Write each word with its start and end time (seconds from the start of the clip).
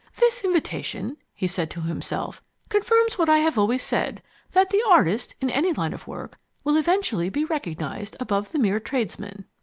"This 0.15 0.43
invitation," 0.43 1.17
he 1.31 1.45
said 1.45 1.69
to 1.69 1.81
himself, 1.81 2.41
"confirms 2.69 3.19
what 3.19 3.29
I 3.29 3.37
have 3.37 3.55
always 3.55 3.83
said, 3.83 4.23
that 4.53 4.71
the 4.71 4.81
artist, 4.89 5.35
in 5.39 5.51
any 5.51 5.73
line 5.73 5.93
of 5.93 6.07
work, 6.07 6.39
will 6.63 6.75
eventually 6.75 7.29
be 7.29 7.45
recognized 7.45 8.15
above 8.19 8.51
the 8.51 8.57
mere 8.57 8.79
tradesman. 8.79 9.45